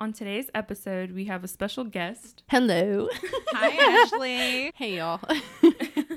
[0.00, 2.42] On today's episode, we have a special guest.
[2.48, 3.08] Hello.
[3.52, 4.72] Hi, Ashley.
[4.76, 5.20] hey, y'all.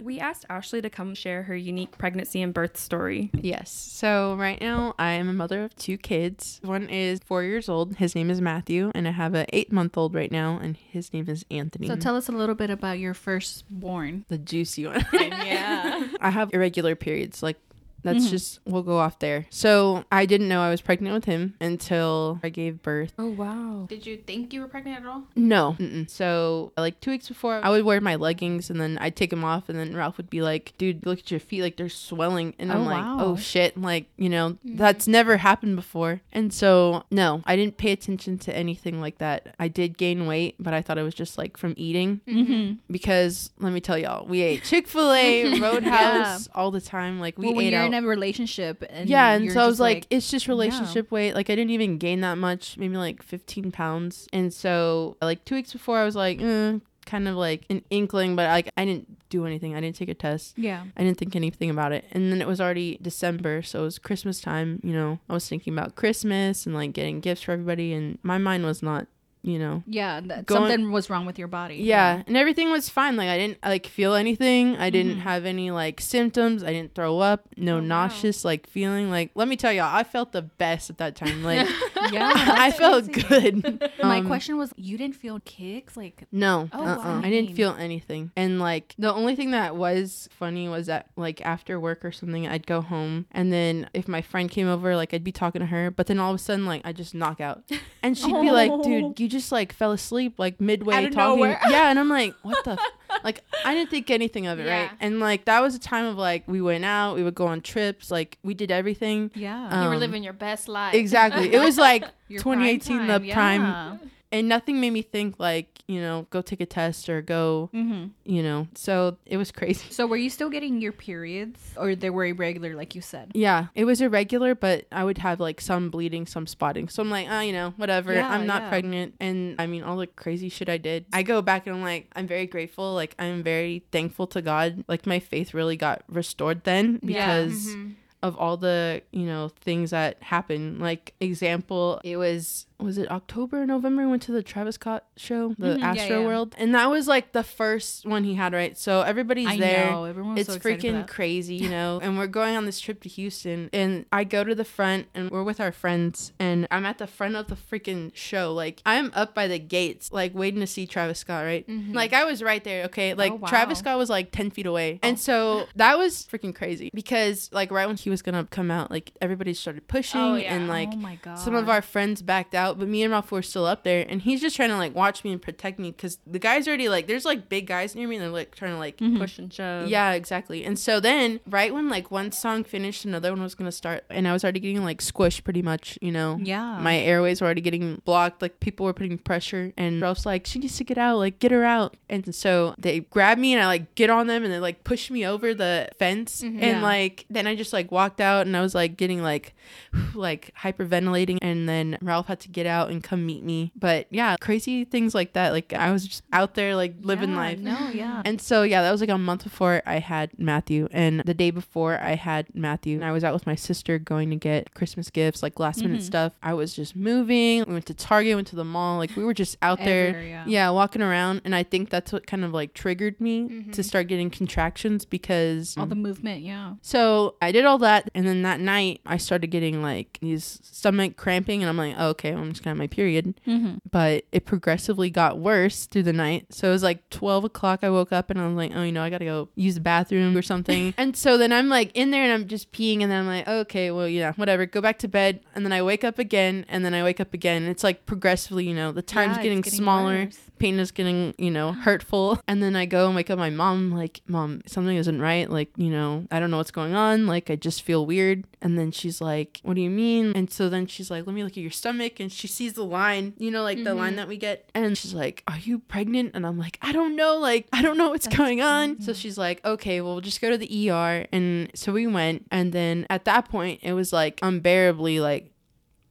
[0.04, 3.30] We asked Ashley to come share her unique pregnancy and birth story.
[3.34, 3.70] yes.
[3.70, 6.62] So, right now, I am a mother of two kids.
[6.64, 7.96] One is four years old.
[7.98, 8.90] His name is Matthew.
[8.96, 10.60] And I have an eight month old right now.
[10.62, 11.88] And his name is Anthony.
[11.88, 14.24] So tell us a little bit about your firstborn.
[14.30, 15.06] the juicy one.
[15.12, 16.08] yeah.
[16.22, 17.44] I have irregular periods.
[17.44, 17.58] Like,
[18.04, 18.30] that's Mhm.
[18.30, 19.46] just, we'll go off there.
[19.50, 23.14] So, I didn't know I was pregnant with him until I gave birth.
[23.18, 23.86] Oh, wow.
[23.90, 25.24] Did you think you were pregnant at all?
[25.36, 25.76] No.
[25.80, 26.10] Mm-mm.
[26.10, 29.44] So, like two weeks before, I would wear my leggings and then I'd take them
[29.44, 29.70] off.
[29.70, 31.62] And then Ralph would be like, dude, look at your feet.
[31.62, 32.54] Like they're swelling.
[32.60, 33.18] And I'm Oh, like, wow.
[33.20, 33.78] oh shit.
[33.80, 36.22] Like, you know, that's never happened before.
[36.32, 39.56] And so, no, I didn't pay attention to anything like that.
[39.60, 42.22] I did gain weight, but I thought it was just like from eating.
[42.28, 42.74] Mm-hmm.
[42.92, 47.20] Because let me tell y'all, we ate Chick fil A, Roadhouse all the time.
[47.20, 47.87] Like, we well, ate you're out.
[47.88, 51.34] In a relationship and yeah, and so I was just like, it's just relationship weight.
[51.36, 54.28] Like I didn't even gain that much, maybe like 15 pounds.
[54.34, 58.36] And so like two weeks before, I was like, eh, kind of like an inkling,
[58.36, 59.76] but like I didn't do anything.
[59.76, 60.58] I didn't take a test.
[60.58, 60.84] yeah.
[60.96, 62.06] I didn't think anything about it.
[62.12, 64.80] And then it was already December, so it was Christmas time.
[64.84, 68.38] You know, I was thinking about Christmas and like getting gifts for everybody, and my
[68.38, 69.08] mind was not,
[69.48, 71.76] you know, Yeah, that Going- something was wrong with your body.
[71.78, 73.16] yeah, and everything was fine.
[73.16, 74.76] Like I didn't like feel anything.
[74.76, 75.22] I didn't Mhm.
[75.22, 76.64] have any like symptoms.
[76.64, 77.48] I didn't throw up.
[77.58, 77.86] No Oh, wow.
[77.86, 79.10] nauseous like feeling.
[79.10, 81.44] Like let me tell y'all, I felt the best at that time.
[81.44, 81.68] Like
[82.12, 82.32] yeah.
[82.60, 83.90] I felt good.
[84.04, 85.96] My Um, question was, you didn't feel kicks?
[85.96, 86.98] Like, No, Oh, uh-uh.
[86.98, 87.22] wow.
[87.24, 88.32] I didn't feel anything.
[88.36, 92.48] And like the only thing that was funny was that like after work or something,
[92.48, 95.68] I'd go home and then if my friend came over, like I'd be talking to
[95.68, 97.64] her, but then all of a sudden like I just knock out,
[98.04, 98.84] and she'd be like, Oh.
[98.84, 101.60] "Dude, you just like fell asleep like midway Out of talking." nowhere.
[101.70, 103.22] Yeah, and I'm like, "What the?" F-?
[103.24, 104.82] Like I didn't think anything of it, Yeah.
[104.82, 104.92] right?
[105.00, 107.62] And like that was a time of like we went out, we would go on
[107.62, 109.32] trips, like we did everything.
[109.36, 109.84] yeah.
[109.84, 110.94] you were Um, living your best life.
[110.94, 111.54] Exactly.
[111.54, 113.98] It was like Your 2018, the time, prime, yeah.
[114.32, 118.12] And nothing made me think like you know go take a test or go Mhm.
[118.26, 122.10] you know so it was crazy So were you still getting your periods, or they
[122.10, 123.32] were irregular, like you said?
[123.34, 127.10] yeah it was irregular but i would have like some bleeding some spotting so i'm
[127.10, 128.70] like oh you know whatever Yeah, i'm not yeah.
[128.70, 131.82] pregnant and i mean all the crazy shit i did i go back and i'm
[131.82, 136.04] like i'm very grateful like i'm very thankful to god like my faith really got
[136.10, 137.08] restored then Yeah.
[137.46, 137.94] because Mhm.
[138.24, 143.64] of all the you know things that happened like example it was was it october
[143.64, 146.26] or november we went to the travis scott show the Mhm, astro yeah.
[146.28, 149.90] world and that was like the first one he had right so everybody's I there
[149.90, 152.00] know everyone was it's so freaking crazy, you know.
[152.04, 155.32] and we're going on this trip to Houston, and I go to the front, and
[155.32, 158.54] we're with our friends, and I'm at the front of the freaking show.
[158.54, 161.44] Like I'm up by the gates, like waiting to see Travis Scott.
[161.46, 161.96] Right, Mhm.
[161.96, 162.86] like I was right there.
[162.86, 163.48] Okay, like Oh, wow.
[163.48, 167.72] Travis Scott was like ten feet away, and so that was freaking crazy because like
[167.72, 170.54] right when he was gonna come out, like everybody started pushing, Oh, yeah.
[170.54, 170.90] and like
[171.26, 174.06] oh some of our friends backed out, but me and Ralph were still up there,
[174.10, 176.90] and he's just trying to like watch me and protect me because the guys already
[176.90, 179.18] like there's like big guys near me, and they're like trying to like Mhm.
[179.20, 179.88] Push and shove.
[179.90, 180.64] yeah, exactly.
[180.66, 184.28] And so then, right when like one song finished, another one was gonna start, and
[184.28, 186.40] I was already getting like squished pretty much, you know.
[186.42, 190.46] yeah, My airways were already getting blocked, like people were putting pressure, and Ralph's like,
[190.48, 191.96] she needs to get out, like get her out.
[192.10, 195.10] And so they grab me, and I like get on them, and they like push
[195.12, 196.48] me over the fence, Mhm.
[196.48, 196.82] and Yeah.
[196.82, 199.54] like then I just like walked out, and I was like getting like
[200.14, 203.72] like hyperventilating, and then Ralph had to get out and come meet me.
[203.76, 205.54] But yeah, crazy things like that.
[205.54, 207.60] Like I was just out there like living Yeah, life.
[207.60, 211.22] No, yeah, And so yeah, that was like a month before I had Matthew, and
[211.26, 214.36] the day before I had Matthew, and I was out with my sister going to
[214.50, 216.12] get Christmas gifts, like last minute Mhm.
[216.14, 216.32] stuff.
[216.42, 217.64] I was just moving.
[217.68, 220.08] We went to Target, went to the mall, like we were just out there.
[220.10, 220.44] Everywhere, yeah.
[220.48, 223.72] Yeah, walking around, and I think that's what kind of like triggered me Mhm.
[223.74, 226.74] to start getting contractions because all the movement, yeah.
[226.82, 231.18] so I did all that, and then that night I started getting like these stomach
[231.18, 233.76] cramping, and I'm like, oh, okay, I'm just gonna have my period Mm-hmm.
[233.92, 236.48] but it progressively got worse through the night.
[236.54, 237.80] So it was like 12 o'clock.
[237.84, 239.76] I woke up and I was like, oh, you know, I got to go use
[239.76, 240.94] the bathroom or something.
[240.98, 243.02] and so then I'm like in there and I'm just peeing.
[243.02, 244.66] And then I'm like, okay, well, yeah, whatever.
[244.66, 245.42] Go back to bed.
[245.56, 246.66] And then I wake up again.
[246.70, 247.64] And then I wake up again.
[247.64, 250.26] It's like progressively, you know, the time's Yeah, getting, getting smaller.
[250.26, 250.38] worse.
[250.60, 252.40] Pain is getting, you know, hurtful.
[252.48, 255.50] And then I go and wake up my mom, like, mom, something isn't right.
[255.50, 257.28] Like, you know, I don't know what's going on.
[257.28, 258.46] Like, I just feel weird.
[258.62, 260.34] And then she's like, what do you mean?
[260.36, 262.20] And so then she's like, let me look at your stomach.
[262.20, 264.70] And she sees the line, you know, like the line that we get.
[264.74, 266.32] And she's like, are you pregnant?
[266.34, 267.38] And I'm like, I don't know.
[267.38, 269.02] Like, I don't know what's That's going on.
[269.02, 271.28] So she's like, okay, well, we'll just go to the ER.
[271.32, 272.46] And so we went.
[272.52, 275.52] And then at that point, it was like unbearably, like,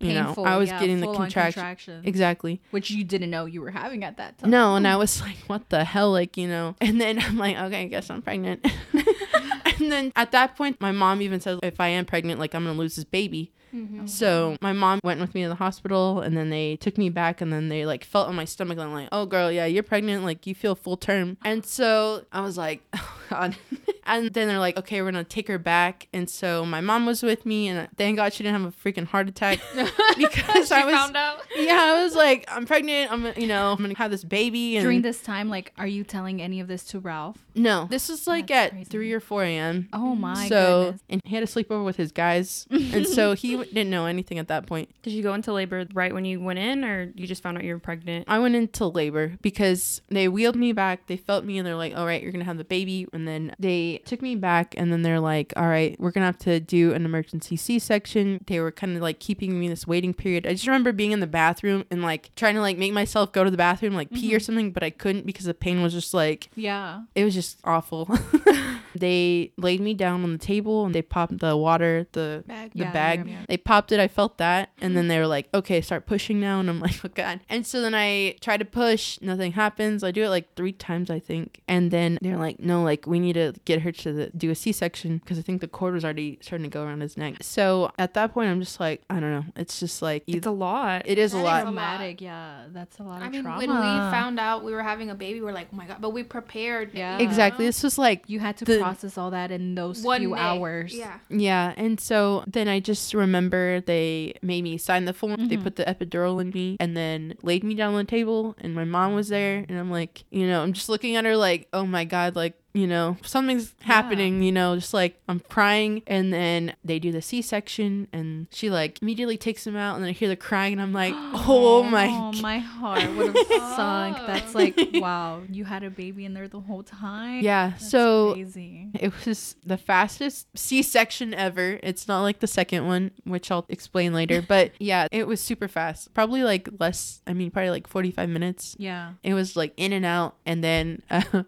[0.00, 2.02] you Painful, know, I was yeah, getting the full-on contraction.
[2.04, 2.60] Exactly.
[2.70, 4.50] which you didn't know you were having at that time.
[4.50, 6.12] No, and I was like, what the hell?
[6.12, 6.76] Like, you know.
[6.80, 8.66] And then I'm like, okay, I guess I'm pregnant.
[8.92, 12.64] and then at that point, my mom even said, if I am pregnant, like I'm
[12.64, 13.52] gonna lose this baby.
[13.74, 14.06] Mm-hmm.
[14.06, 17.40] So my mom went with me to the hospital and then they took me back
[17.40, 19.82] and then they like felt on my stomach and I'm like, oh girl, yeah, you're
[19.82, 21.36] pregnant, like you feel full term.
[21.44, 23.56] And so I was like, oh god.
[24.06, 26.08] and then they're like, okay, we're gonna take her back.
[26.12, 29.06] And so my mom was with me and thank God she didn't have a freaking
[29.06, 29.58] heart attack
[30.16, 31.40] because I was out.
[31.56, 33.12] yeah, I was like, I'm pregnant.
[33.12, 34.76] I'm you know I'm gonna have this baby.
[34.76, 37.38] And During this time, like, are you telling any of this to Ralph?
[37.54, 38.84] no, this was like That's at crazy.
[38.90, 39.88] three or four a.m.
[39.92, 41.02] Oh my so goodness.
[41.08, 44.38] and he had a sleepover with his guys, and so he w- didn't know anything
[44.38, 44.90] at that point.
[45.02, 47.64] Did you go into labor right when you went in, or you just found out
[47.64, 48.26] you were pregnant?
[48.28, 51.06] I went into labor because they wheeled me back.
[51.06, 53.06] They felt me and they're like, all right, you're going to have the baby.
[53.12, 56.26] And then they took me back and then they're like, all right, we're going to
[56.26, 58.44] have to do an emergency C section.
[58.46, 60.46] They were kind of like keeping me in this waiting period.
[60.46, 63.44] I just remember being in the bathroom and like trying to like make myself go
[63.44, 64.44] to the bathroom, like pee or mm-hmm.
[64.44, 67.02] something, but I couldn't because the pain was just like, Yeah.
[67.14, 68.08] it was just awful.
[68.94, 72.72] they laid me down on the table and they popped the water, the Bag.
[72.72, 73.28] the Yeah, bag.
[73.28, 73.44] yeah.
[73.48, 74.00] They popped it.
[74.00, 74.70] I felt that.
[74.80, 75.08] And then mm-hmm.
[75.08, 76.60] they were like, okay, start pushing now.
[76.60, 77.40] And I'm like, oh God.
[77.48, 79.20] And so then I try to push.
[79.20, 80.02] Nothing happens.
[80.02, 81.62] I do it like three times, I think.
[81.68, 84.54] And then they're like, no, like we need to get her to the, do a
[84.54, 87.36] C section because I think the cord was already starting to go around his neck.
[87.42, 89.44] So at that point, I'm just like, I don't know.
[89.56, 91.02] It's just like, you, It's a lot.
[91.06, 91.44] it is a lot.
[91.44, 91.62] a lot.
[91.64, 92.20] Traumatic.
[92.20, 92.64] Yeah.
[92.72, 93.58] That's a lot of I mean, trauma.
[93.58, 95.98] when we found out we were having a baby, we are like, oh my god!
[96.00, 96.90] But we prepared.
[96.94, 97.18] Yeah.
[97.18, 97.66] exactly.
[97.66, 100.40] This was like, you had to the- process all that in those One few day.
[100.40, 100.94] hours.
[100.94, 101.18] Yeah.
[101.28, 105.48] Yeah, and so then I just remember they made me sign the form.
[105.48, 105.62] They Mhm.
[105.62, 108.84] put the epidural in me and then laid me down on the table and my
[108.84, 111.86] mom was there and I'm like, you know, I'm just looking at her like, "Oh
[111.86, 116.02] my god, like you know, something's happening, you know, just like I'm crying.
[116.06, 119.94] And then they do the C section and she like immediately takes him out.
[119.94, 122.06] And then I hear the crying and I'm like, oh my.
[122.08, 123.46] Oh, my heart would have
[123.76, 124.18] sunk.
[124.26, 127.42] That's like, wow, you had a baby in there the whole time.
[127.42, 127.70] Yeah.
[127.70, 128.90] That's so crazy.
[128.94, 131.80] It was the fastest C section ever.
[131.82, 134.44] It's not like the second one, which I'll explain later.
[134.46, 136.14] But yeah, it was super fast.
[136.14, 138.76] Probably like less, I mean, probably like 45 minutes.
[138.78, 139.14] Yeah.
[139.24, 140.36] It was like in and out.
[140.46, 141.42] And then uh,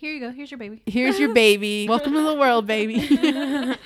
[0.00, 0.30] Here you go.
[0.30, 0.80] Here's your baby.
[0.86, 1.86] here's your baby.
[1.88, 2.96] Welcome to the world, baby.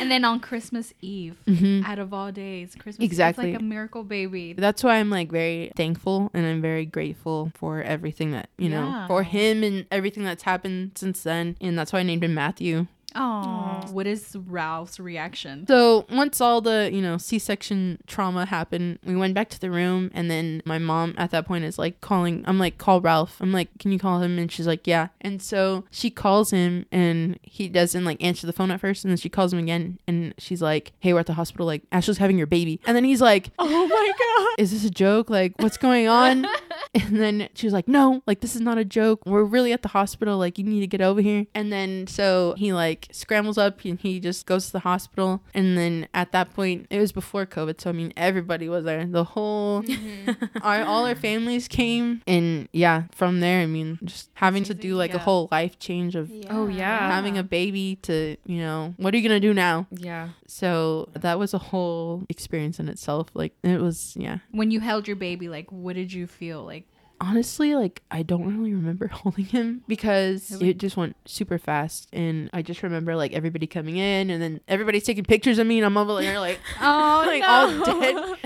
[0.00, 1.84] And then on Christmas Eve, Mhm.
[1.84, 3.52] out of all days, Christmas Exactly.
[3.52, 4.54] Like a miracle baby.
[4.54, 9.04] That's why I'm like very thankful and I'm very grateful for everything that, you know,
[9.06, 11.56] for him and everything that's happened since then.
[11.60, 12.86] And that's why I named him Matthew.
[13.14, 15.66] Oh, what is Ralph's reaction?
[15.66, 20.10] So once all the, you know, C-section trauma happened, we went back to the room
[20.14, 23.36] and then my mom at that point is like calling, I'm like, call Ralph.
[23.40, 24.38] I'm like, can you call him?
[24.38, 25.08] And she's like, yeah.
[25.20, 29.04] And so she calls him and he doesn't like answer the phone at first.
[29.04, 31.66] And then she calls him again and she's like, hey, we're at the hospital.
[31.66, 32.80] Like Ashley's having your baby.
[32.86, 35.30] And then he's like, oh my God, is this a joke?
[35.30, 36.46] Like what's going on?
[37.10, 39.22] And then she was like, No, like this is not a joke.
[39.26, 40.38] We're really at the hospital.
[40.38, 41.46] Like you need to get over here.
[41.54, 45.42] And then so he like scrambles up and he just goes to the hospital.
[45.54, 47.80] And then at that point, it was before COVID.
[47.80, 49.04] So I mean, everybody was there.
[49.06, 50.58] The whole, mm-hmm.
[50.62, 52.22] our all our families came.
[52.26, 56.16] And yeah, from there, I mean, just having to do like a whole life change
[56.16, 57.10] of Oh, yeah.
[57.10, 59.86] having a baby to, you know, what are you gonna do now?
[59.90, 60.30] Yeah.
[60.46, 63.28] So that was a whole experience in itself.
[63.34, 64.38] Like it was, yeah.
[64.50, 66.64] When you held your baby, like, what did you feel?
[66.64, 66.79] Like,
[67.20, 70.70] honestly like i don't really remember holding him because Really?
[70.70, 72.08] it just went super fast.
[72.12, 75.78] And i just remember like everybody coming in and then everybody's taking pictures of me
[75.78, 78.36] and i'm over there like oh, like all dead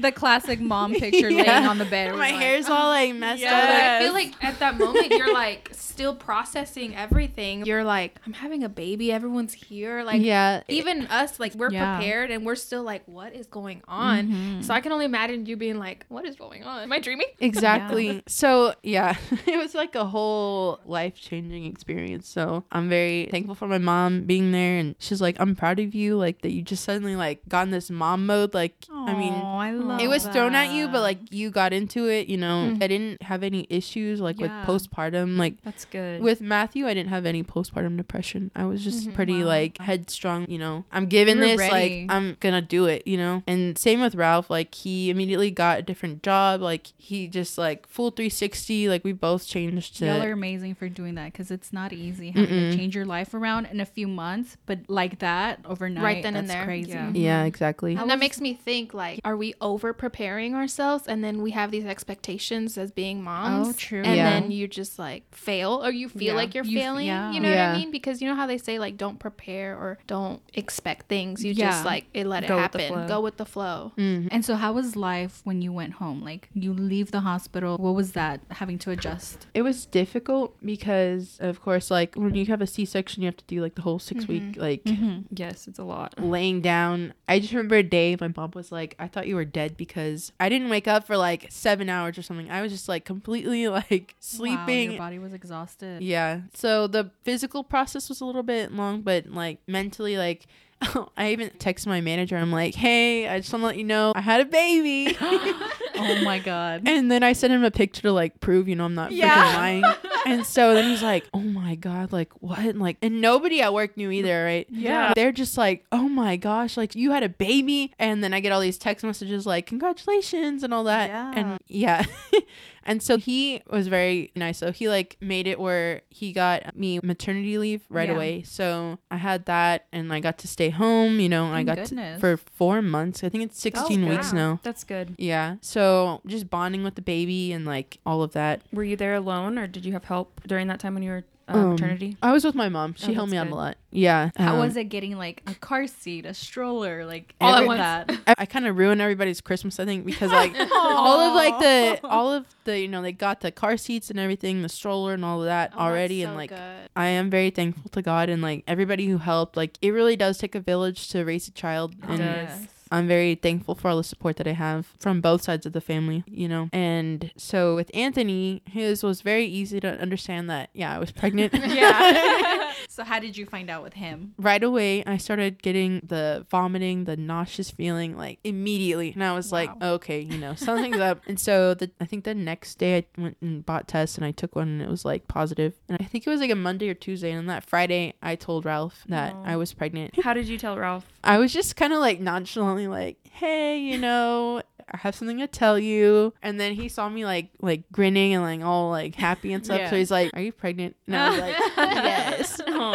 [0.00, 1.42] the classic mom picture Yeah.
[1.42, 2.10] laying on the bed.
[2.12, 5.32] my like, hair's all like messed But up I feel like at that moment you're
[5.32, 7.66] like still processing everything.
[7.66, 9.12] You're like, I'm having a baby.
[9.12, 10.02] Everyone's here.
[10.02, 11.96] Like, yeah even us, like we're Yeah.
[11.96, 14.28] prepared and we're still like, what is going on?
[14.28, 14.64] Mhm.
[14.64, 16.82] So I can only imagine you being like, what is going on?
[16.82, 17.26] Am I dreaming?
[17.40, 23.66] exactly so yeah it was like a whole life-changing experience so i'm very thankful for
[23.66, 26.84] my mom being there and she's like i'm proud of you like that you just
[26.84, 30.54] suddenly like got in this mom mode like i mean I love it was thrown
[30.54, 32.68] at you, but like you got into it, you know.
[32.72, 32.82] Mm-hmm.
[32.82, 34.66] I didn't have any issues like Yeah.
[34.66, 35.36] with postpartum.
[35.38, 36.22] Like That's good.
[36.22, 38.50] with Matthew, I didn't have any postpartum depression.
[38.54, 39.14] I was just mm-hmm.
[39.14, 39.48] pretty Wow.
[39.48, 40.84] like headstrong, you know.
[40.92, 42.06] I'm giving You were this, ready.
[42.06, 43.42] like I'm gonna do it, you know.
[43.46, 46.60] And same with Ralph, like he immediately got a different job.
[46.60, 48.88] Like he just like full 360.
[48.88, 50.06] Like we both changed to.
[50.06, 52.70] Y'all are amazing for doing that because it's not easy having Mm-mm.
[52.72, 56.36] to change your life around in a few months, but like that overnight, Right then
[56.36, 56.64] and there.
[56.64, 56.90] crazy.
[56.90, 57.10] Yeah.
[57.12, 57.94] yeah, exactly.
[57.96, 61.70] And that makes me think like, are we over preparing ourselves and then we have
[61.70, 63.68] these expectations as being moms.
[63.68, 64.02] Oh, true.
[64.02, 64.30] And Yeah.
[64.40, 66.32] then you just like fail or you feel Yeah.
[66.34, 67.06] like you're You f- failing.
[67.06, 67.32] yeah.
[67.32, 67.90] You know what I mean?
[67.90, 71.44] Because you know how they say like don't prepare or don't expect things.
[71.44, 71.70] You Yeah.
[71.70, 72.88] just like it let Go it with happen.
[72.92, 73.08] flow.
[73.08, 73.92] Go with the flow.
[73.96, 74.28] Mhm.
[74.30, 76.22] And so, how was life when you went home?
[76.22, 77.76] Like, you leave the hospital.
[77.78, 79.46] What was that having to adjust?
[79.54, 83.44] It was difficult because, of course, like when you have a C-section, you have to
[83.46, 85.18] do like the whole 6 week like Mm-hmm.
[85.34, 86.14] Yes, it's a lot.
[86.18, 87.14] laying down.
[87.28, 90.32] I just remember a day my mom was like, "I thought you were dead because
[90.38, 92.50] I didn't wake up for like seven hours or something.
[92.50, 96.02] I was just like completely like sleeping." Wow, your body was exhausted.
[96.02, 96.40] yeah.
[96.54, 100.46] So the physical process was a little bit long, but like mentally, like.
[101.16, 102.36] I even texted my manager.
[102.36, 105.16] I'm like, "Hey, I just want to let you know I had a baby."
[105.96, 106.82] oh my god.
[106.86, 109.30] And then I sent him a picture to like prove, you know, I'm not Yeah.
[109.30, 109.84] freaking lying.
[110.26, 113.72] and so then he's like, "Oh my god, like what?" And like, and nobody at
[113.74, 114.66] work knew either, right?
[114.70, 115.12] Yeah.
[115.14, 118.52] They're just like, "Oh my gosh, like you had a baby," and then I get
[118.52, 121.08] all these text messages like, "Congratulations" and all that.
[121.10, 121.32] Yeah.
[121.34, 122.04] And yeah.
[122.84, 124.58] And so he was very nice.
[124.58, 128.14] So he like made it where he got me maternity leave right Yeah.
[128.16, 128.42] away.
[128.42, 132.16] So I had that and I got to stay home, you know, I got to
[132.18, 133.22] for 4 months.
[133.22, 134.58] I think it's 16 Oh, weeks now.
[134.64, 135.14] That's good.
[135.16, 135.58] Yeah.
[135.82, 138.62] So just bonding with the baby and like all of that.
[138.72, 141.24] Were you there alone, or did you have help during that time when you were
[141.48, 142.16] uh, Um, maternity?
[142.22, 142.94] I was with my mom.
[142.96, 143.76] She Oh, helped that's me out a lot.
[143.90, 144.30] Yeah.
[144.36, 147.76] How um, was it getting like a car seat, a stroller, like All at every-
[147.78, 148.10] that?
[148.28, 152.00] I, I kind of ruined everybody's Christmas, I think, because like all of like the
[152.08, 155.24] all of the you know they got the car seats and everything, the stroller and
[155.24, 156.88] all of that Oh, already, so and like good.
[156.94, 159.56] I am very thankful to God and like everybody who helped.
[159.56, 162.68] Like it really does take a village to raise a child, It and does.
[162.92, 165.80] I'm very thankful for all the support that I have from both sides of the
[165.80, 166.68] family, you know.
[166.72, 171.54] And so with Anthony, his was very easy to understand that yeah, I was pregnant.
[171.68, 172.72] yeah.
[172.88, 174.34] so how did you find out with him?
[174.38, 179.12] right away I started getting the vomiting, the nauseous feeling like immediately.
[179.12, 181.20] And I was like, okay, you know, something's up.
[181.26, 184.32] And so the I think the next day I went and bought tests and I
[184.32, 185.74] took one and it was like positive.
[185.88, 188.36] And I think it was like a Monday or Tuesday and on that Friday I
[188.36, 189.44] told Ralph that Aw.
[189.44, 190.20] I was pregnant.
[190.22, 191.06] How did you tell Ralph?
[191.24, 194.62] I was just kind of like nonchalantly like, "Hey, you know,
[194.92, 198.42] I have something to tell you." And then he saw me like like grinning and
[198.42, 199.78] like all like happy and stuff.
[199.78, 199.90] Yeah.
[199.90, 202.91] So he's like, "Are you pregnant?" And I was like, "Yes." Aw.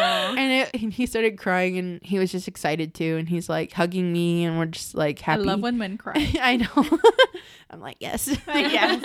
[0.47, 3.73] And, it, and he started crying and he was just excited too and he's like
[3.73, 5.41] hugging me and we're just like happy.
[5.41, 6.13] I love when men cry.
[6.41, 6.99] I know.
[7.69, 9.03] I'm like, "Yes." yes.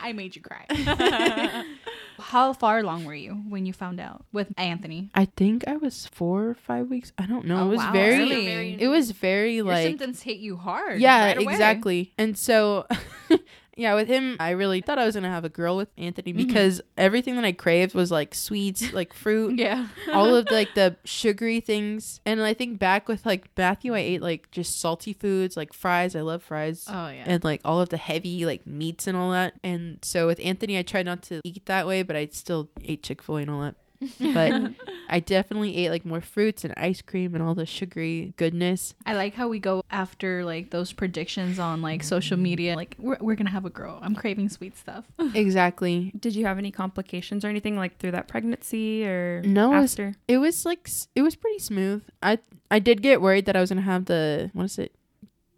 [0.00, 0.64] I made you cry.
[2.18, 5.10] How far along were you when you found out with Anthony?
[5.14, 7.12] I think I was 4 or 5 weeks.
[7.18, 7.58] I don't know.
[7.58, 8.82] Oh, it was wow, very early.
[8.82, 10.98] it was very Your like symptoms hit you hard.
[10.98, 11.52] Yeah, right away.
[11.52, 12.14] exactly.
[12.16, 12.86] And so,
[13.76, 16.36] yeah, with him, I really thought I was gonna have a girl with Anthony Mhm.
[16.46, 19.88] because everything that I craved was like sweets, like fruit, Yeah.
[20.12, 22.20] all of like the sugary things.
[22.26, 26.14] And I think back with like Matthew, I ate like just salty foods, like fries.
[26.14, 26.84] I love fries.
[26.88, 27.24] Oh yeah.
[27.26, 29.54] And like all of the heavy like meats and all that.
[29.64, 33.02] And so with Anthony, I tried not to eat that way, but I still ate
[33.02, 33.74] Chick fil A and all that.
[34.20, 34.72] But
[35.08, 38.94] I definitely ate like more fruits and ice cream and all the sugary goodness.
[39.06, 42.74] I like how we go after like those predictions on like social media.
[42.76, 43.98] Like we're, we're gonna have a girl.
[44.02, 45.04] I'm craving sweet stuff.
[45.34, 46.12] Exactly.
[46.18, 49.92] Did you have any complications or anything like through that pregnancy or No, it was-
[49.92, 50.14] after?
[50.28, 52.02] It was like it was pretty smooth.
[52.22, 52.38] I
[52.70, 54.94] I did get worried that I was gonna have the what is it?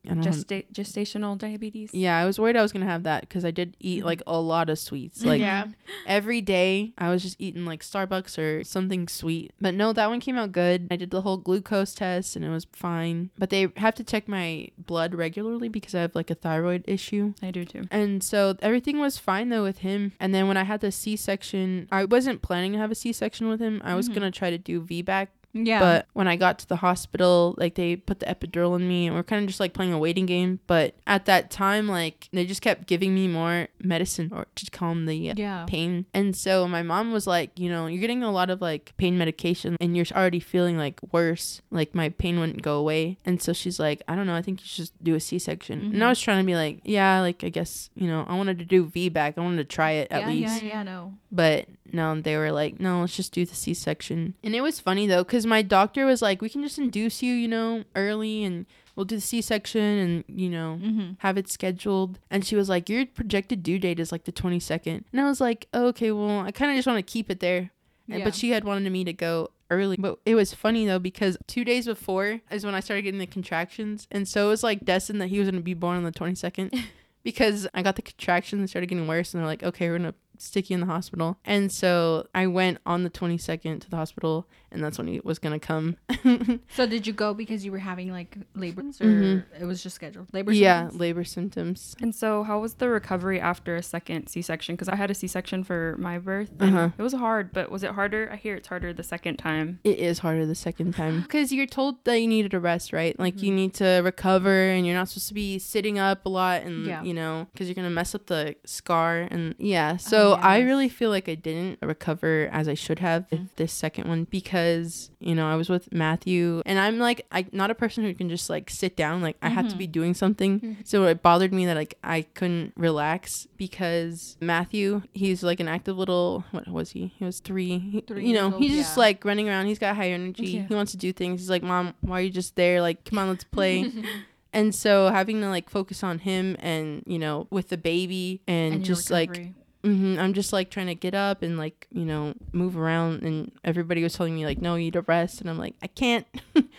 [0.07, 0.23] I don't know.
[0.31, 1.91] Gesta- gestational diabetes?
[1.95, 4.39] yeah, I was worried I was gonna have that because I did eat like a
[4.41, 5.25] lot of sweets.
[5.25, 5.67] Like yeah.
[6.07, 9.53] every day, I was just eating like Starbucks or something sweet.
[9.61, 10.89] But no, that one came out good.
[10.91, 13.31] I did the whole glucose test and it was fine.
[13.39, 17.35] But they have to check my blood regularly because I have like a thyroid issue.
[17.43, 17.85] I do too.
[17.91, 20.13] And so everything was fine though with him.
[20.21, 23.13] And then when I had the C section, I wasn't planning to have a C
[23.13, 23.81] section with him.
[23.85, 24.15] I was Mhm.
[24.15, 25.79] gonna try to do VBAC Yeah.
[25.81, 29.15] But when I got to the hospital, like they put the epidural in me and
[29.17, 30.61] we're kind of just like playing a waiting game.
[30.67, 35.07] But at that time, like they just kept giving me more medicine or to calm
[35.07, 35.65] the uh, yeah.
[35.67, 36.07] pain.
[36.13, 39.17] And so my mom was like, you know, you're getting a lot of like pain
[39.17, 41.63] medication and you're already feeling like worse.
[41.71, 43.19] Like my pain wouldn't go away.
[43.25, 45.39] And so she's like, I don't know, I think you should just do a C
[45.39, 45.79] section.
[45.95, 46.11] And I Mhm.
[46.11, 48.87] was trying to be like, yeah, like I guess, you know, I wanted to do
[48.87, 49.35] VBAC.
[49.37, 50.63] I wanted to try it at yeah, least.
[50.63, 51.15] Yeah, yeah, no.
[51.31, 54.35] But no, they were like, no, let's just do the C section.
[54.43, 57.33] And it was funny though, because my doctor was like, we can just induce you,
[57.35, 61.13] you know, early and we'll do the C section and, you know, Mm-hmm.
[61.19, 62.19] have it scheduled.
[62.31, 65.05] And she was like, your projected due date is like the 22nd.
[65.13, 67.41] And I was like, oh, okay, well, I kind of just want to keep it
[67.41, 67.71] there.
[68.09, 68.25] And- Yeah.
[68.25, 69.97] But she had wanted me to go early.
[69.97, 73.27] But it was funny though, because two days before is when I started getting the
[73.27, 74.07] contractions.
[74.11, 76.13] And so it was like destined that he was going to be born on the
[76.13, 76.79] 22nd.
[77.25, 80.13] Because I got the contractions and started getting worse, and they're like, okay, we're gonna
[80.39, 81.39] sticky in the hospital.
[81.45, 85.39] And so I went on the 22nd to the hospital, and that's when he was
[85.39, 85.97] gonna come.
[86.75, 89.45] So did you go because you were having like labor or Mhm.
[89.61, 90.33] it was just scheduled?
[90.33, 91.01] Labor yeah, symptoms?
[91.01, 91.97] labor symptoms.
[92.01, 94.75] And so, how was the recovery after a second C section?
[94.75, 96.51] Because I had a C section for my birth.
[96.59, 96.89] and Uh-huh.
[96.99, 98.29] It was hard, but was it harder?
[98.33, 99.79] I hear it's harder the second time.
[99.85, 103.19] It is harder the second time because you're told that you needed a rest, right?
[103.19, 106.63] Like you need to recover, and you're not supposed to be sitting up a lot,
[106.63, 107.03] and Yeah.
[107.03, 109.97] you know, because you're gonna mess up the scar, and yeah.
[109.97, 110.67] So I yes.
[110.67, 113.49] really feel like I didn't recover as I should have with mm.
[113.57, 117.71] this second one because you know I was with Matthew, and I'm like I not
[117.71, 119.23] a person who can just like sit down.
[119.23, 119.93] Like I have to be mm-hmm.
[119.93, 120.61] doing something.
[120.61, 120.81] Mm-hmm.
[120.85, 125.97] So it bothered me that like I couldn't relax because Matthew, he's like an active
[125.97, 127.13] little what was he?
[127.19, 127.79] He was three.
[127.79, 129.67] He- Three you know, he's just like running around.
[129.67, 130.47] He's got high energy.
[130.47, 130.67] Yeah.
[130.69, 131.41] He wants to do things.
[131.41, 132.81] He's like, Mom, why are you just there?
[132.83, 133.91] Like, come on, let's play.
[134.55, 138.77] and so having to like focus on him and you know with the baby and,
[138.77, 139.53] And just like
[139.85, 140.15] recovery.
[140.15, 143.53] hmm I'm just like trying to get up and like you know move around and
[143.65, 146.27] everybody was telling me like no you need to rest and I'm like I can't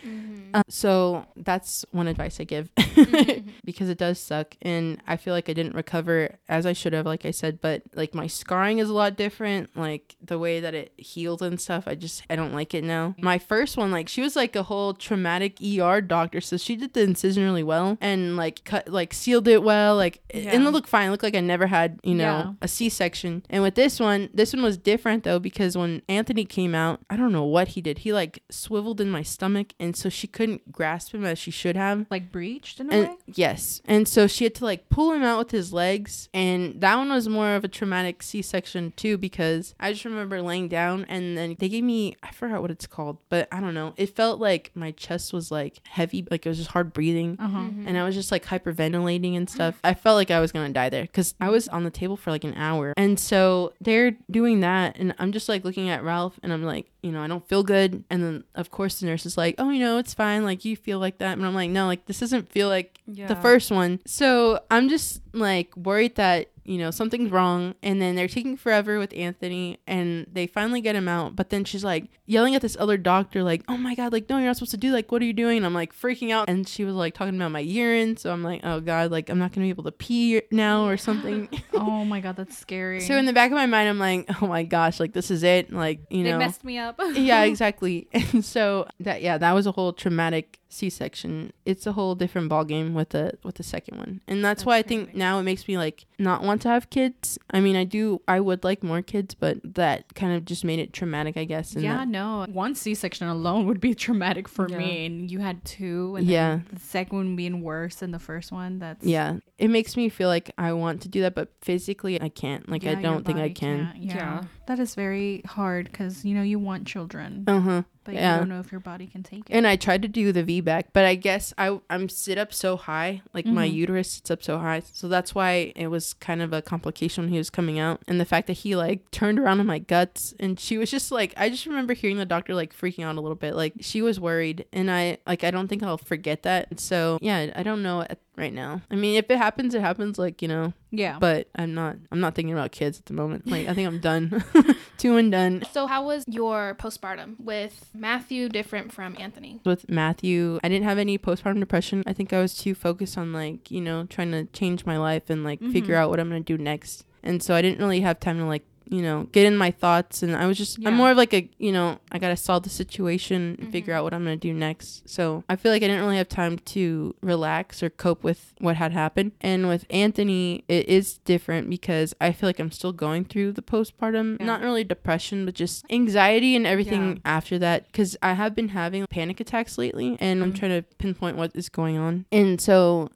[0.54, 2.70] Uh, so that's one advice I give
[3.64, 7.06] because it does suck and I feel like I didn't recover as I should have
[7.06, 10.74] like I said but like my scarring is a lot different like the way that
[10.74, 14.08] it healed and stuff I just I don't like it now my first one like
[14.08, 17.98] she was like a whole traumatic ER doctor so she did the incision really well
[18.00, 20.68] and like cut like sealed it well like it- and Yeah.
[20.68, 22.52] it looked fine it looked like I never had you know Yeah.
[22.62, 26.74] a C-section and with this one this one was different though because when Anthony came
[26.74, 30.08] out I don't know what he did he like swiveled in my stomach and so
[30.08, 33.16] she couldn't grasp him as she should have like breached in a and way.
[33.34, 36.96] yes and so she had to like pull him out with his legs and that
[36.96, 41.36] one was more of a traumatic c-section too because i just remember laying down and
[41.36, 44.40] then they gave me i forgot what it's called but i don't know it felt
[44.40, 47.58] like my chest was like heavy like it was just hard breathing Uh huh.
[47.86, 49.78] and I was just like hyperventilating and stuff.
[49.84, 52.30] I felt like I was gonna die there because I was on the table for
[52.30, 52.92] like an hour.
[52.96, 56.86] And so they're doing that, and I'm just like looking at Ralph, and I'm like,
[57.06, 58.04] you know, I don't feel good.
[58.10, 60.44] And then of course the nurse is like, oh, you know, it's fine.
[60.44, 63.26] Like you feel like that, and I'm like, no, like this doesn't feel like Yeah.
[63.28, 64.00] the first one.
[64.06, 68.98] So I'm just like worried that you know something's wrong and then they're taking forever
[68.98, 72.76] with anthony and they finally get him out but then she's like yelling at this
[72.78, 75.22] other doctor like oh my god like no you're not supposed to do like what
[75.22, 77.60] are you doing and i'm like freaking out and she was like talking about my
[77.60, 80.86] urine so i'm like oh god like i'm not gonna be able to pee now
[80.86, 83.00] or something Oh my god, that's scary.
[83.00, 85.42] so in the back of my mind i'm like oh my gosh like this is
[85.42, 87.00] it like you know they know messed me up.
[87.14, 88.08] yeah, exactly.
[88.32, 91.52] And so that yeah, that was a whole traumatic C-section.
[91.64, 94.20] It's a whole different ball game with the with the second one.
[94.28, 95.18] And that's, That's why I think crazy.
[95.18, 97.38] now it makes me like not want to have kids.
[97.50, 100.78] I mean, I do I would like more kids, but that kind of just made
[100.78, 101.74] it traumatic, I guess.
[101.74, 102.46] and yeah, that- no.
[102.50, 104.78] One C section alone would be traumatic for Yeah.
[104.78, 106.60] me, and you had two, and Yeah.
[106.72, 108.78] the second one being worse than the first one.
[108.78, 109.38] That's yeah.
[109.58, 112.68] It makes me feel like I want to do that, but physically I can't.
[112.68, 113.92] Like Yeah, I don't think I can.
[113.96, 114.14] Yeah.
[114.16, 114.42] Yeah.
[114.66, 117.82] that is very hard because you know you want children, Uh-huh.
[118.06, 118.34] But yeah.
[118.34, 119.52] you don't know if your body can take it.
[119.52, 122.76] And I tried to do the VBAC, but I guess I I'm sit up so
[122.76, 123.74] high, like my Mhm.
[123.74, 127.32] uterus sits up so high, so that's why it was kind of a complication when
[127.32, 130.34] he was coming out, and the fact that he like turned around in my guts,
[130.40, 133.20] and she was just like, I just remember hearing the doctor like freaking out a
[133.20, 136.78] little bit, like she was worried, and I like I don't think I'll forget that.
[136.80, 138.82] So yeah, I don't know at, right now.
[138.90, 142.20] I mean, if it happens, it happens, like you know, yeah, but I'm not I'm
[142.20, 143.46] not thinking about kids at the moment.
[143.46, 144.44] Like I think I'm done,
[144.98, 145.64] two and done.
[145.72, 149.60] So how was your postpartum with Matthew different from Anthony?
[149.64, 152.02] with Matthew, I didn't have any postpartum depression.
[152.06, 155.28] I think I was too focused on like, you know, trying to change my life
[155.30, 155.98] and like figure Mhm.
[155.98, 157.04] out what I'm to do next.
[157.22, 160.22] And so I didn't really have time to like, you know, get in my thoughts
[160.22, 160.88] and I was just Yeah.
[160.88, 163.92] I'm more of like a, you know, I got to solve the situation and figure
[163.92, 165.08] out what I'm going to do next.
[165.08, 168.76] So, I feel like I didn't really have time to relax or cope with what
[168.76, 169.32] had happened.
[169.40, 173.62] And with Anthony, it is different because I feel like I'm still going through the
[173.62, 174.46] postpartum, Yeah.
[174.46, 177.18] not really depression, but just anxiety and everything Yeah.
[177.24, 180.58] after that cuz I have been having panic attacks lately and I'm Mhm.
[180.58, 182.26] trying to pinpoint what is going on.
[182.30, 183.10] And so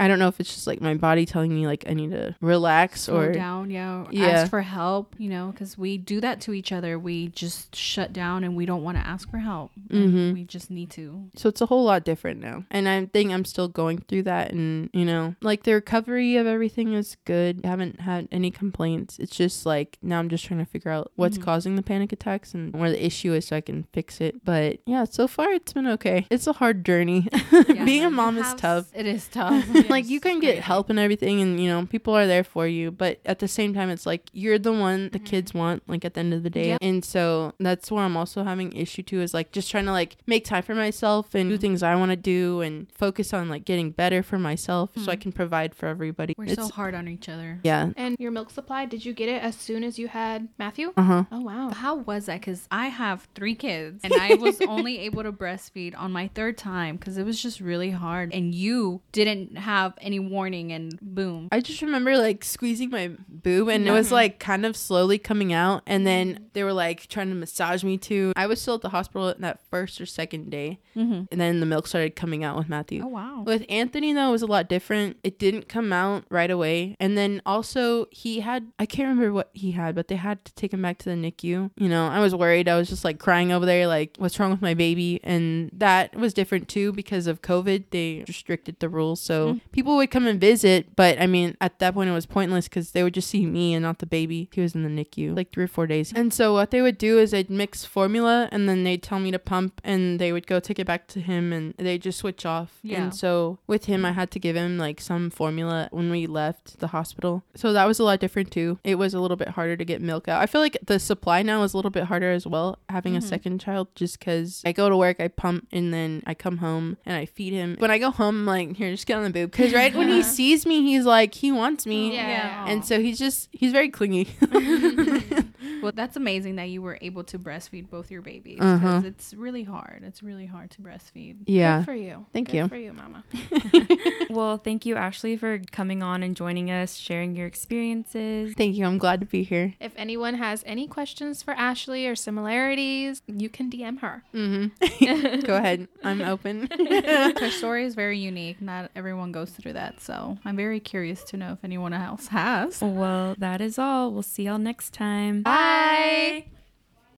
[0.00, 2.34] I don't know if it's just like my body telling me like I need to
[2.40, 4.26] relax slow or down, yeah, or Yeah.
[4.28, 5.14] ask for help.
[5.18, 6.98] You know, because we do that to each other.
[6.98, 9.70] We just shut down and we don't want to ask for help.
[9.88, 10.32] Mhm.
[10.34, 11.28] We just need to.
[11.36, 12.64] So it's a whole lot different now.
[12.70, 14.52] And I think I'm still going through that.
[14.52, 17.60] And, you know, like the recovery of everything is good.
[17.64, 19.18] I haven't had any complaints.
[19.18, 21.42] It's just like now I'm just trying to figure out what's Mhm.
[21.42, 24.44] causing the panic attacks and where the issue is so I can fix it.
[24.44, 26.26] But yeah, so far it's been okay.
[26.30, 27.28] It's a hard journey.
[27.84, 28.86] Being a mom is tough.
[28.94, 29.66] It is tough.
[29.90, 32.90] like you can get help and everything and you know people are there for you
[32.90, 35.24] but at the same time it's like you're the one the mm-hmm.
[35.26, 36.78] kids want like at the end of the day Yep.
[36.82, 40.16] and so that's where i'm also having issue too is like just trying to like
[40.26, 41.60] make time for myself and do mm-hmm.
[41.60, 45.14] things i want to do and focus on like getting better for myself so i
[45.14, 45.22] mm-hmm.
[45.22, 47.60] can provide for everybody We're It's- so hard on each other.
[47.62, 50.92] yeah And your milk supply, did you get it as soon as you had Matthew?
[50.96, 51.70] uh-huh Oh wow.
[51.70, 52.40] How was that?
[52.40, 56.58] Because I have three kids and I was only able to breastfeed on my third
[56.58, 58.34] time because it was just really hard.
[58.34, 61.48] And you didn't have any warning and boom.
[61.52, 64.16] I just remember like squeezing my boob and it was uh-huh.
[64.16, 66.44] like kind of slowly coming out and then mm-hmm.
[66.52, 68.32] they were like trying to massage me too.
[68.36, 71.24] I was still at the hospital that first or second day Mm-hmm.
[71.30, 73.02] and then the milk started coming out with Matthew.
[73.04, 73.42] Oh, wow.
[73.46, 75.16] With Anthony though it was a lot different.
[75.22, 76.96] It didn't come out right away.
[76.98, 80.54] And then also he had I can't remember what he had, but they had to
[80.54, 81.70] take him back to the NICU.
[81.76, 82.68] You know, I was worried.
[82.68, 85.20] I was just like crying over there like what's wrong with my baby?
[85.22, 87.84] And that was different too because of COVID.
[87.90, 89.20] They restricted the rules.
[89.20, 89.58] So mm-hmm.
[89.72, 92.92] People would come and visit, but I mean at that point it was pointless cuz
[92.92, 94.48] they would just see me and not the baby.
[94.52, 96.12] He was in the NICU like 3 or 4 days.
[96.14, 99.30] And so what they would do is they'd mix formula and then they'd tell me
[99.30, 102.44] to pump and they would go take it back to him and they just switch
[102.44, 102.78] off.
[102.82, 103.02] Yeah.
[103.02, 106.80] And so with him, I had to give him like some formula when we left
[106.80, 107.42] the hospital.
[107.54, 108.78] So that was a lot different too.
[108.84, 110.40] It was a little bit harder to get milk out.
[110.42, 113.18] I feel like the supply now is a little bit harder as well, having a
[113.18, 113.28] mm-hmm.
[113.28, 116.96] second child, just because I go to work, I pump, and then I come home
[117.04, 117.76] and I feed him.
[117.78, 119.49] When I go home, I'm like, here, just get on the boob.
[119.50, 122.14] Because right when he sees me, he's like, he wants me.
[122.14, 122.66] Yeah.
[122.66, 124.28] And so he's just, he's very clingy.
[125.82, 129.02] Well, that's amazing that you were able to breastfeed both your babies because Uh-huh.
[129.04, 130.02] it's really hard.
[130.04, 131.36] It's really hard to breastfeed.
[131.46, 131.78] yeah.
[131.78, 132.26] Good for you.
[132.32, 132.68] Thank Good you.
[132.68, 133.24] for you, Mama.
[134.30, 138.54] Well, thank you, Ashley, for coming on and joining us, sharing your experiences.
[138.56, 138.84] Thank you.
[138.86, 139.74] I'm glad to be here.
[139.80, 144.22] If anyone has any questions for Ashley or similarities, you can DM her.
[144.32, 145.40] Mm-hmm.
[145.46, 145.88] go ahead.
[146.04, 146.68] I'm open.
[146.70, 148.60] Her story is very unique.
[148.62, 150.00] Not everyone goes through that.
[150.00, 152.80] So I'm very curious to know if anyone else has.
[152.80, 154.12] Well, that is all.
[154.12, 155.42] We'll see y'all next time.
[155.70, 156.44] Bye.